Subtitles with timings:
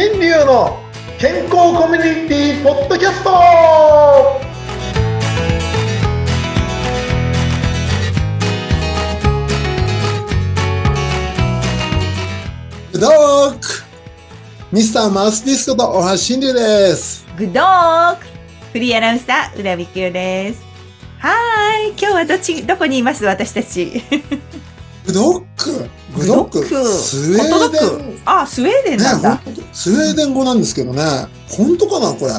[0.00, 0.78] 新流の
[1.18, 3.30] 健康コミュニティポッドキャスト
[12.92, 13.66] グドーク
[14.70, 17.26] ミスターマウスディスコと大橋新流です。
[17.36, 18.26] グドーク
[18.72, 20.62] フリーアナウンサー、浦美久です。
[21.18, 21.90] はーい。
[21.98, 23.24] 今日はどっち、どこにいます？
[23.24, 24.00] 私たち。
[25.04, 28.20] グドックグドックスウェーデン。
[28.24, 29.36] あ、スウェーデンね、なんだ。
[29.36, 31.02] ほんとスウェーデン語なんですけどね、
[31.48, 32.32] 本当かな、これ。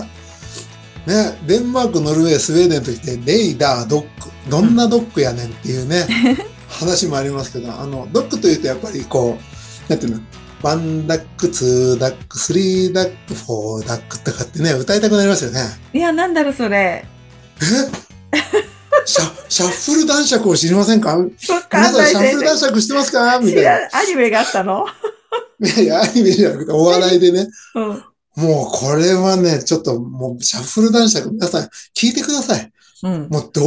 [1.13, 6.05] ね、デンマーク、ノルウェー、スウェーデンときて、レイダー、ドック、どんなドックやねんっていうね、
[6.69, 10.21] 話もありますけど、あの、ドックというとやっぱりこう、なんていうの、
[10.61, 15.61] ワンダック、ツーダック、スリーダック、フォーダックとかってね、歌いたくなりますよね。
[15.93, 16.77] いや、なんだろう、それ。
[16.77, 17.05] え？
[19.09, 21.17] シャシャッフル男爵を知りませんか？
[21.17, 22.67] わ皆さんシャッフル男生。
[22.67, 23.39] 爵してますか？
[23.39, 23.71] みたいな。
[23.91, 24.85] アニメがあったの？
[25.61, 27.47] いやいや、アニメじゃなくてお笑いでね。
[27.73, 28.03] うん。
[28.35, 31.63] もうこれはね、ちょっともうシャッフル男爵皆さん
[31.97, 32.71] 聞いてください。
[33.01, 33.27] うん。
[33.29, 33.61] もうど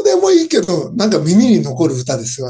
[0.00, 2.48] うでもいいけど、なんか耳に残る歌ですよ。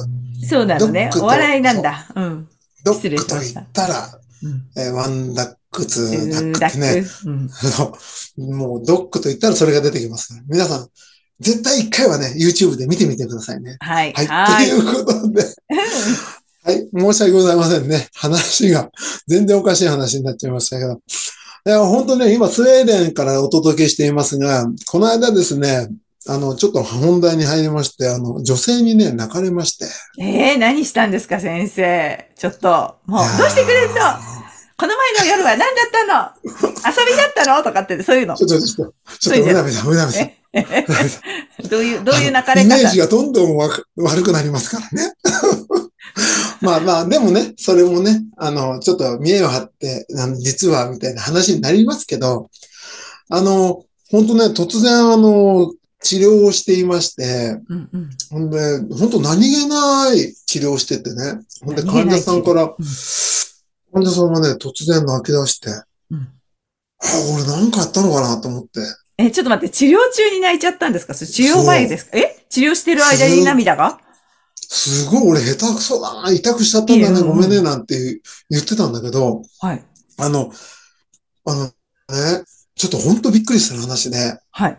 [0.48, 2.06] そうなのねお笑いなんだ。
[2.14, 2.48] うん。
[2.84, 4.81] ドックと言ったら、うん。
[4.81, 7.05] えーワンダック、ツうーダックってね。
[7.25, 7.50] うん。
[8.56, 10.42] もうドックと言ったらそれが出てきますから。
[10.48, 10.88] 皆さん、
[11.41, 13.77] 絶対一回はね、YouTube で見てみてくださいね。
[13.81, 14.12] はい。
[14.12, 14.27] はい。
[14.27, 14.69] はい。
[14.69, 15.45] ということで、
[16.65, 16.89] はい。
[16.98, 18.09] 申し訳ございませんね。
[18.15, 18.91] 話が
[19.28, 21.01] 全然おかしい話になっちゃいましたけど。
[21.67, 25.89] いや、本当ね、今スウェーデンからお届けしていますが、この間ですね、
[26.28, 29.87] あの、ちょっと本題に入りまして、あの、女性にね、泣かれまして。
[30.19, 32.31] えー、何したんですか、先生。
[32.37, 33.95] ちょっと、もうどうしてくれるの？
[34.78, 36.53] この前の夜は何だったの？
[36.53, 37.62] 遊びだったの？
[37.62, 38.43] とかって、そういうのち。
[38.45, 40.31] ょっと、ちょっと、ちょっと、うなめさん、うなめさん。
[41.69, 45.12] どういう、どういう泣かれイメージ方がどんどん悪くなりますからね。
[46.62, 52.51] まあまあ、でもね、それもね、あの、ちょっと見栄を張って、あの実は、みたいな話になりますけど、
[53.29, 58.11] あの、本当ね、突然、あの、治療をしていまして、うんうん。
[58.31, 62.69] ほんで、本当何気ない治療をしててね、ほんで患者さんから、
[63.93, 65.71] 患者さんがね、突然泣き出して、
[66.11, 66.19] うん。
[66.19, 68.81] あ、俺なんかあったのかなと思って、
[69.19, 71.15] え、ちょっと待って、治療中に泣いちゃったんですか？
[71.15, 72.19] それ治療前ですか？
[72.19, 72.44] え？
[72.49, 74.00] 治療してる間に涙が？
[74.69, 79.84] すごい俺下手くそだな、痛くしちゃったんだね、ごめんね、なんて言ってたんだけど、はい。
[80.19, 80.50] あの、
[81.44, 81.72] あのね、
[82.75, 84.78] ちょっと本当びっくりする話で、はい。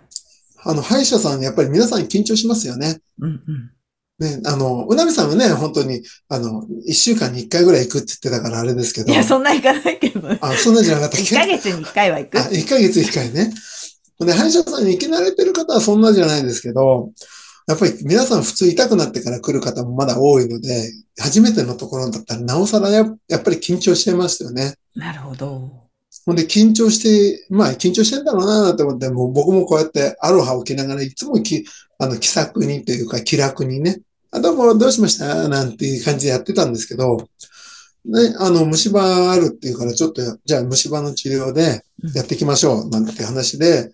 [0.65, 2.99] あの、歯医者さん、やっぱり皆さん緊張しますよね。
[3.19, 3.71] うんうん。
[4.19, 10.27] ね、あの、うなみさんはね、本当に、あの、一週間に一回ぐらい行くって言ってたからあれですけどい、や、そんな行かないけど。
[10.41, 12.39] あ、そんなんじゃなかったっ1けヶ月に1回は行く。
[12.39, 13.53] あ、一ヶ月一回ね。
[14.19, 17.11] で、歯医者さんに行き慣れてる方はそんなじゃないんですけど、
[17.67, 24.75] やっぱり皆さん普通痛くなってから来る方もまだ多いので、初めてのところだったらなおさらややっぱり緊張してますよね。
[24.95, 25.71] なるほど。
[26.25, 31.65] ほんで緊張して、まあ緊張してんだろうなと思って、もう僕もこうやってアロハを着ながらいつもき、
[31.99, 33.99] あの気さくにというか気楽にね、
[34.31, 35.47] あ、どうもどうしました？
[35.47, 37.27] なんていう感じでやってたんですけど、
[38.05, 43.91] ね、あの虫歯あるっていうからちょっと、じゃあ虫歯の治療でやっていきましょうなんて話で、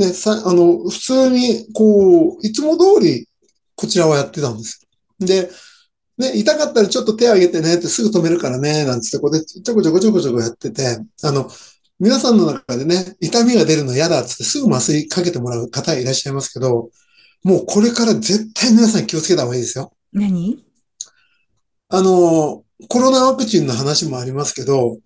[0.00, 3.28] で、さ、あの、普通に、こう、いつも通り、
[3.74, 4.88] こちらはやってたんです。
[5.18, 5.50] で、
[6.16, 11.50] ね、痛かったらちょっと手挙げてねってすぐ止めるからね、なんつって、ここでちょこちょこちょこちょこやってて、あの、
[11.98, 16.90] 皆さんの中でね、痛みが出るの嫌だっつってすぐ麻酔かけてもらう方いらっしゃいますけど、
[17.42, 19.92] もうこれから絶対皆さん気をつけた方がいいですよ。
[20.12, 20.64] 何？
[21.90, 24.98] あの、コロナワクチンの話もありますけど、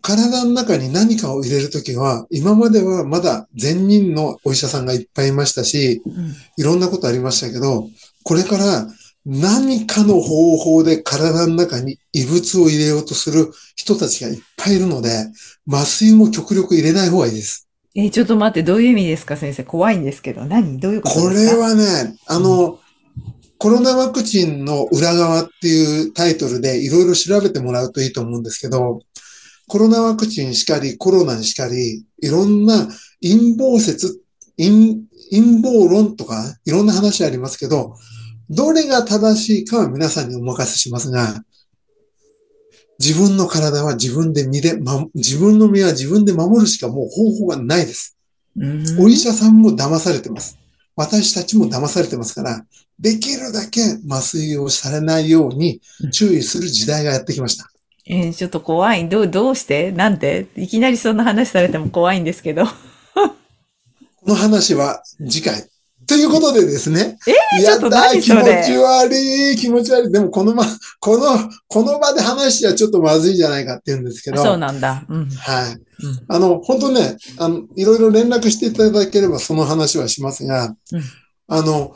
[0.00, 6.34] 体の中に何かを入れるときは、今まではまだ善人のお医者さんがいっぱいいましたし、うん。
[6.56, 7.88] いろんなことありましたけど、
[8.22, 8.86] これから
[9.26, 15.26] 何かの方法で体の中に異物を入れようとする人たちがいっぱいいるので、
[15.70, 17.68] 麻酔も極力入れない方がいいです。
[17.94, 19.64] え、ちょっと待って、どういう意味ですか先生。
[19.64, 20.44] 怖いんですけど。
[20.44, 20.78] 何？
[20.78, 21.52] どういうことこですか？
[21.56, 22.78] れはね、あの、
[23.58, 29.00] コロナワクチンの裏側っていうタイトルでいろいろ調べてもらうといいと思うんですけど、
[29.68, 32.88] コロナワクチンしかり、コロナにしかり、いろんな
[33.22, 34.20] 陰謀説、
[34.56, 34.96] 陰
[35.30, 37.94] 陰謀論とか、いろんな話ありますけど、
[38.50, 41.44] どれが正しいかは皆さんにお任せしますが、
[42.98, 48.16] 自分の体は自分で身で、ま、自分の身は自分で守るしかもう方法がないです。
[48.56, 50.58] うんお医者さんも騙されてます。
[50.96, 52.64] 私たちも騙されてますから、
[52.98, 53.80] できるだけ
[54.10, 55.80] 麻酔をされないように
[56.10, 57.70] 注意する時代がやってきました。
[58.08, 59.08] えーちょっと怖い。
[59.08, 59.92] どう、どうして？
[59.92, 62.64] なんでいきなりそんな話されても怖いんですけど。
[64.24, 65.68] この話は次回、
[66.08, 67.18] ということでですね。
[67.26, 70.12] えー、ちょっと何気持ち悪い、気持ち悪い。
[70.12, 70.64] でもこのま、
[71.00, 74.42] この、この場で話しちゃちょっとまずいじゃないかって言うんですけど。
[74.42, 75.04] そうなんだ。
[75.06, 75.72] うん、はい。
[75.72, 75.80] うん、
[76.28, 81.02] あの、本当ね、あの、いろいろ連絡していただければその話はしますが、うん、
[81.46, 81.94] あの、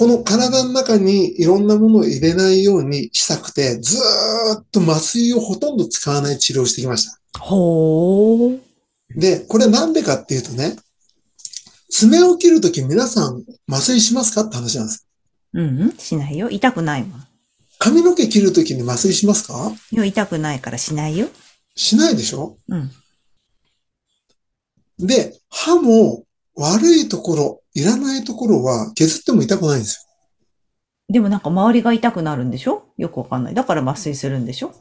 [0.00, 7.20] この体の中にいろんなものを入れないようにしたくて、ずーっと麻酔をほとんど使わない治療をしてきました。
[7.38, 8.60] ほー。
[9.14, 10.74] で、これなんでかっていうとね、
[11.90, 15.06] 爪を切るとき皆さん麻酔しますかって話なんです。
[15.52, 16.48] うん、しないよ。
[16.48, 17.26] 痛くないもん。
[17.78, 19.70] 髪の毛切るときに麻酔しますか？
[19.92, 21.28] いや、痛くないからしないよ。
[21.76, 22.56] しないでしょ？
[22.68, 22.90] うん。
[24.98, 26.24] で、歯も
[26.54, 31.12] 悪いところ、いらないところは削っても痛くないんですよ。
[31.12, 32.84] でもなんか周りが痛くなるんでしょ？
[32.96, 33.54] よくわかんない。
[33.54, 34.72] だから麻酔するんでしょ？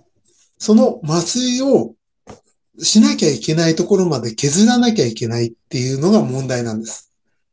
[0.57, 1.95] その麻酔を
[2.77, 7.11] しなきゃいけないところまで削らなきゃいけないっていうのが問題なんです。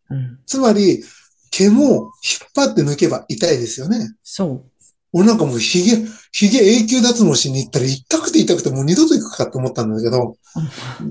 [0.08, 1.02] うん、つまり、
[1.50, 2.10] 毛も引っ
[2.54, 4.14] 張って抜けば痛いですよね。
[4.22, 4.64] そう。
[5.12, 10.36] 俺なんかもう髭、髭永久脱毛しに行ったら痛くて痛くてもう二度と行くかと思ったんだけど、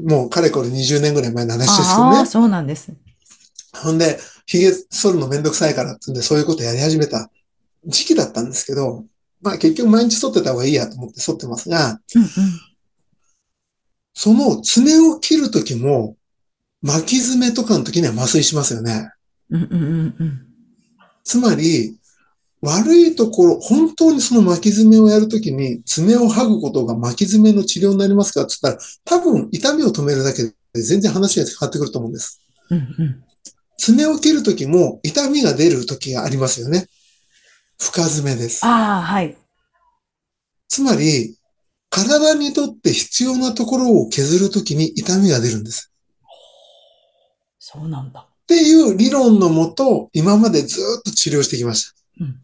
[0.08, 2.18] もうかれこれ20年ぐらい前の話ですけどね。
[2.18, 2.94] ああ、そうなんです。
[3.84, 7.30] ほんで、髭剃るのめんどくさいからってんで、そういうことやり始めた
[7.86, 9.06] 時期だったんですけど、
[9.42, 12.30] まあ結局毎日剃ってた方がいいやと思って剃ってますが、うんうん、
[14.14, 16.16] その爪を切るときも、
[16.82, 19.10] 巻き爪とかの時には麻酔しますよね。
[19.50, 20.48] うんうんうん、
[21.24, 21.98] つまり、
[22.62, 32.42] 悪いところ、本当にその巻き爪をやるときに爪を剥ぐことが巻き爪の治療になりますかって言ったら、多分痛みを止めるだけで全然話が変わってくると思うんです。
[32.72, 33.24] うんうん、
[33.78, 36.88] 爪を切るときも痛みが出るときがありますよね。
[37.78, 38.66] 深爪です。
[38.66, 39.38] ああ、はい。
[40.68, 41.38] つまり、
[41.90, 45.92] 体にとって必要なところを削るときに痛みが出るんです。
[47.60, 48.28] そうなんだ。
[48.30, 51.96] っていう理論のもと、今までずっと治療してきました。
[52.22, 52.42] うん、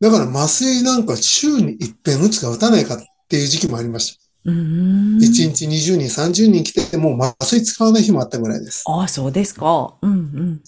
[0.00, 2.98] だから麻酔なんか週に一遍打つか打たないかっ
[3.28, 4.27] ていう時期もありました。
[4.50, 8.84] 1日20人、30人来てても麻酔使わない日もあったぐらいです。
[8.86, 9.94] ああ、そうですか。
[10.02, 10.60] うんうん。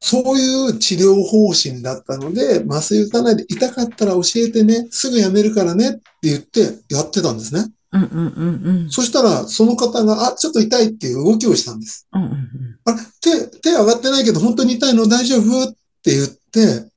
[0.00, 6.60] そういう治療方針だったので、麻酔打たないで痛かったら教えてね、すぐやめるからねって言って
[6.90, 7.70] やってたんですね。
[7.92, 12.08] うんうんうんうん、そしたら、その方が、あ、ちょっと痛いっていう動きをしたんです。
[12.12, 12.40] うんうんうん、
[12.84, 15.62] あれ手、手上がってないけど本当に痛いの大丈夫？
[15.62, 15.72] っ
[16.02, 16.90] て言って、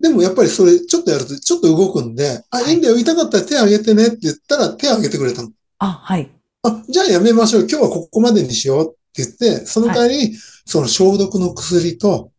[0.00, 5.50] でもやっぱりそれちょっとやるとちょっと動くんで、あ、いいんだよ、痛かったら手上げてねって言ったら手上げてくれたの。
[5.78, 6.30] あ、はい。
[6.62, 7.66] あ、じゃあやめましょう。
[7.68, 9.28] 今日はここまでにしようって言っ
[9.60, 12.32] て、その代わり、はい、その消毒の薬と、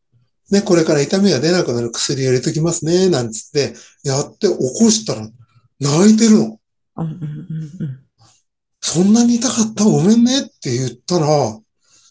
[0.50, 3.74] ね、これから痛みが出なくなる薬入れときますね、なんつって、
[4.04, 5.30] やって起こしたら、
[5.80, 6.60] 泣いてるの。
[6.98, 8.00] うんうんうんうん
[8.84, 9.84] そんなに痛かった？
[9.84, 11.28] ごめんねって言ったら、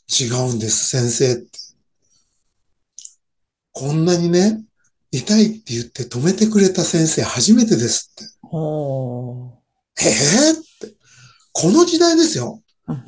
[0.09, 1.51] 違うんです、先生って。
[3.73, 4.63] こんなにね、
[5.13, 8.25] 痛いって言って止めてくれた先生初めてですって。
[10.01, 10.97] ええー、って。
[11.53, 12.63] この時代ですよ。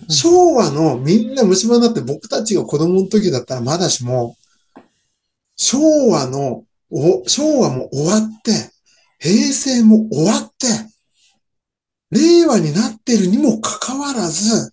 [0.08, 4.36] 昭和のみんな虫歯になって僕たちが子供の時だったらまだしも、
[5.56, 6.64] 昭和の、
[7.26, 8.52] 昭和も終わって、
[9.18, 10.66] 平成も終わって、
[12.10, 14.72] 令和になってるにもかかわらず、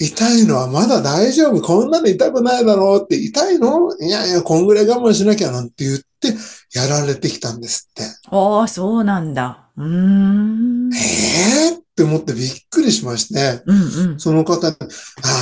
[0.00, 1.60] 痛いのはまだ大丈夫。
[1.60, 3.96] こんなの痛くないだろうって、痛いの？
[3.98, 6.34] いやいや、こんぐらい我慢しなきゃなんて言って、
[6.72, 8.04] やられてきたんですって。
[8.30, 9.70] ああ、そうなんだ。
[9.76, 10.90] うーん。
[10.94, 10.98] え
[11.70, 14.76] えー、って思ってびっくりしまして、うんうん、その方、あ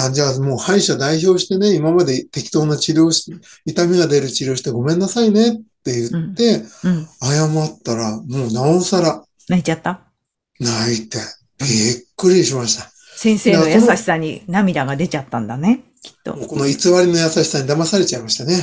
[0.09, 3.31] あ、じゃあもう歯医者代表してね、今まで適当な治療し、
[3.67, 9.23] 痛みが出る治療してごめんなさいねって言って、うんうん、謝ったら、もうなおさら。
[9.49, 10.01] 泣いちゃった？
[10.59, 11.19] 泣いて、
[11.59, 11.69] びっ
[12.17, 12.91] くりしました。
[13.17, 16.35] 先生の優しさに涙が出ちゃったんだね、きっと。
[16.35, 18.63] この偽りの優しさに騙されちゃいましたね。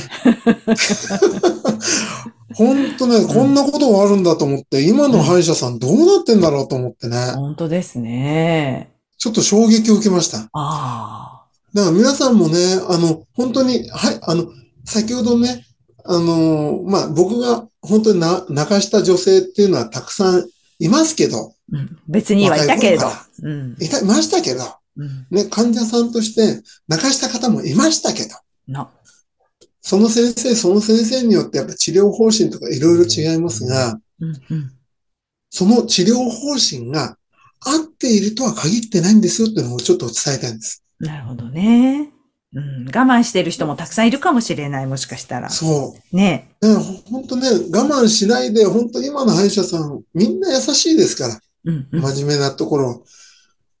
[2.54, 7.32] 本当ね、こんなことがあるんだと思って、今の歯医者さんどうなってんだろうと思ってね。
[7.34, 8.92] 本当ですね。
[9.18, 10.38] ちょっと衝撃を受けました。
[10.38, 11.44] ああ。
[11.74, 12.56] だから皆さんもね、
[12.88, 14.46] あの、本当に、はい、あの、
[14.84, 15.64] 先ほどね、
[16.04, 20.46] あの、まあ、僕が本当にな泣かした女性っていうのはたくさん
[20.78, 23.06] いますけど、うん、別にはいたけれど。
[23.42, 24.62] うん、いた、いましたけど、
[24.96, 28.30] うん、ね、患者さんとして泣かした方もいましたけど、
[28.68, 28.88] no.
[29.80, 34.72] その先生、その先生によってやっぱ治療方針とかいろいろ違いますが、うんうん、
[35.50, 37.18] その治療方針が
[37.60, 40.82] 合っているとは限ってないんですよっていうのをちょっと伝えたいんです。
[41.00, 42.10] なるほどね。
[42.54, 45.50] うん、我慢してる人もたくさんいるかもしれない、もしかしたら。
[45.50, 46.16] そう。
[46.16, 46.66] ねえ。
[47.10, 51.40] 本当ね、我慢しないで、本当今の歯医者さん、みんな優しいですから。
[51.64, 53.04] うんうん、真面目なところ。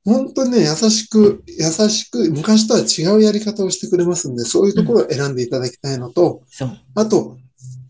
[0.04, 6.78] 本当にね、優しく、優しく、昔とは違うやり方をしてくれますんで、そういうところを選んでいただきたいのと、そう。
[6.94, 7.38] あと、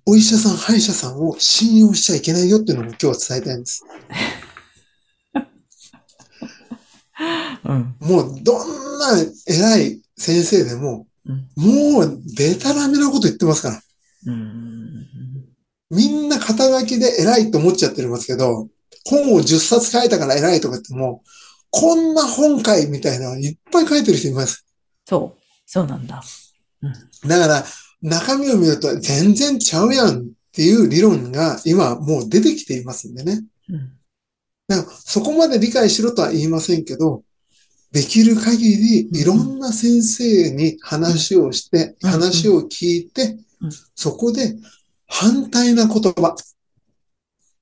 [0.06, 3.84] お医者さん、歯医者さんを信用しちゃいけないよっていうのも今日は伝えたいんです。
[7.64, 7.96] うん。
[7.98, 13.82] もう、どんな偉い先生でも、うんもう、ベタラメなこと言ってますから。
[14.26, 15.08] うん。
[15.90, 18.68] みんな肩書きで偉いと思っちゃってますけど、
[19.08, 21.22] 本を10冊書いたから偉いとか言っても、
[21.70, 24.66] こんな本かいみたいなのいっぱい書いてる人います。
[25.06, 25.40] そう。
[25.66, 26.22] そうなんだ。
[27.26, 27.64] だから、
[28.02, 33.42] 中身を見ると全然ちゃうやんっていう理論が今もう出てきていますんでね。
[33.68, 33.92] うん。
[34.68, 37.22] だからそこまで理解しろとは言いませんけど、
[37.92, 44.56] できる限りいろんな先生に話をして、うん話を聞いてうん、そこで
[45.06, 46.36] 反対な言葉。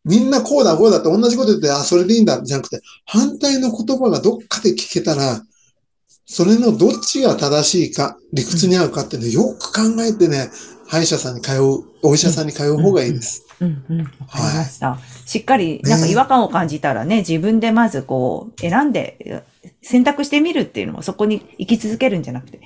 [0.05, 5.43] みんなこうだこうだって同じこと言って、あ、それでいいんだじゃなくて、反対の言葉がどっかで聞けたら、
[6.27, 10.51] それのどっちが正しいか、理屈に合うかっていうのをよく考えてね、
[10.89, 13.45] 歯医者さんに通う、お医者さんに通う方がいいです。
[13.61, 13.99] うんうん。
[14.01, 14.99] わかりました。
[15.25, 19.45] しっかり、なんか違和感を感じたらね、自分でまずこう、選んで、
[19.83, 22.61] 選択してみるっていうのも、そこに生き続けるんじゃなくて、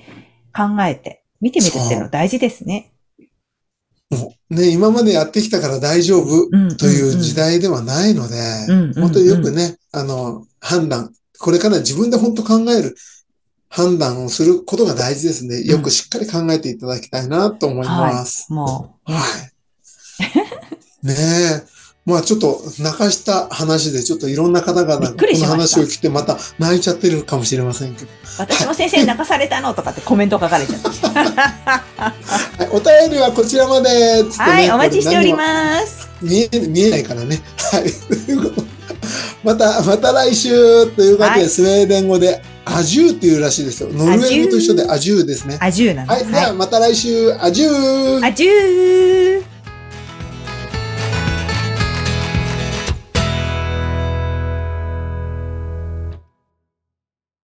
[0.54, 2.92] 考えて、見てみるっていうの大事ですね。
[4.10, 6.76] もうね、今までやってきたから大丈夫うん。
[6.76, 8.36] という時代ではないので、
[8.68, 12.96] うん本当によくね、あの、判断、これから自分で本当考える
[13.68, 18.52] 判断をすることが大事ですので、よくしっかり考えていただきたいなと思います。
[18.52, 19.24] もう、ねは
[21.02, 21.06] い。
[21.06, 21.75] ねえ。
[22.06, 28.08] まあちょっと泣かした話でちょっといろんな方々がこの話を聞いてまた泣いちゃってるかもしれませんけど。
[28.38, 30.88] 私も先生に泣かされたのとかってコメント書かれちゃって。
[31.98, 32.12] は
[32.60, 35.34] い、お便りはこちらまでねはい、お待ちしておりす。
[35.34, 36.08] ます。
[36.22, 37.42] 見え、見えないからね。
[37.72, 37.92] はい。
[39.42, 43.88] また、また来週ということで、はいスウェーデン語でアジューっていうらしいですよ。
[43.92, 45.56] ノルウェー語と一緒でアジューですね。
[45.60, 46.18] アジューなんはい。
[46.20, 46.30] です。
[46.30, 49.55] ではまた来週、アジューアジュー